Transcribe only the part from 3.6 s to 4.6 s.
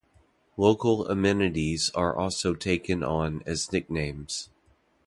nicknames.